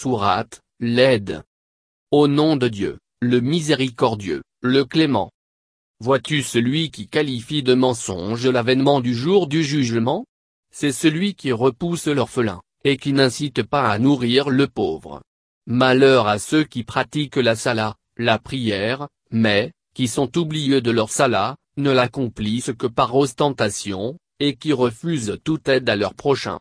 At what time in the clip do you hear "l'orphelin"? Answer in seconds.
12.06-12.60